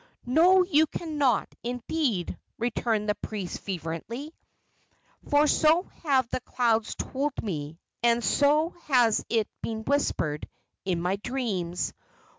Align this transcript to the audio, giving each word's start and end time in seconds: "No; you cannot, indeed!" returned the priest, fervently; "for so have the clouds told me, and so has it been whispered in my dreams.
"No; 0.25 0.63
you 0.63 0.87
cannot, 0.87 1.53
indeed!" 1.61 2.35
returned 2.57 3.07
the 3.07 3.13
priest, 3.13 3.59
fervently; 3.59 4.33
"for 5.29 5.45
so 5.45 5.83
have 6.01 6.27
the 6.31 6.39
clouds 6.39 6.95
told 6.95 7.33
me, 7.39 7.77
and 8.01 8.23
so 8.23 8.71
has 8.85 9.23
it 9.29 9.47
been 9.61 9.83
whispered 9.83 10.49
in 10.85 11.03
my 11.03 11.17
dreams. 11.17 11.93